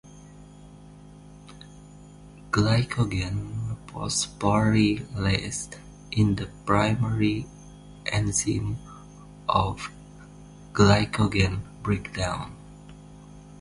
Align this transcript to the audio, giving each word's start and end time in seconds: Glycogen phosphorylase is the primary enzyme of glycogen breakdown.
Glycogen 2.49 3.77
phosphorylase 3.91 5.75
is 6.17 6.37
the 6.37 6.49
primary 6.65 7.45
enzyme 8.11 8.77
of 9.47 9.91
glycogen 10.73 11.59
breakdown. 11.83 12.51